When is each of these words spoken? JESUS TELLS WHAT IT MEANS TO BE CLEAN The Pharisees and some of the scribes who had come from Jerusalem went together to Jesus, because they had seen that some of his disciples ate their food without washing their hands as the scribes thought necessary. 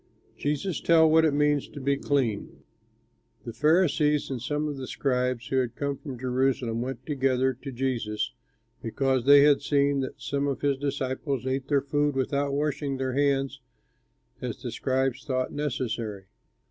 JESUS 0.35 0.81
TELLS 0.81 1.11
WHAT 1.11 1.25
IT 1.25 1.33
MEANS 1.35 1.67
TO 1.67 1.79
BE 1.79 1.95
CLEAN 1.95 2.63
The 3.45 3.53
Pharisees 3.53 4.31
and 4.31 4.41
some 4.41 4.67
of 4.67 4.77
the 4.77 4.87
scribes 4.87 5.45
who 5.49 5.57
had 5.57 5.75
come 5.75 5.95
from 5.95 6.17
Jerusalem 6.17 6.81
went 6.81 7.05
together 7.05 7.53
to 7.61 7.71
Jesus, 7.71 8.31
because 8.81 9.25
they 9.25 9.41
had 9.41 9.61
seen 9.61 9.99
that 9.99 10.19
some 10.19 10.47
of 10.47 10.61
his 10.61 10.77
disciples 10.79 11.45
ate 11.45 11.67
their 11.67 11.83
food 11.83 12.15
without 12.15 12.51
washing 12.51 12.97
their 12.97 13.13
hands 13.13 13.61
as 14.41 14.59
the 14.63 14.71
scribes 14.71 15.23
thought 15.23 15.53
necessary. 15.53 16.25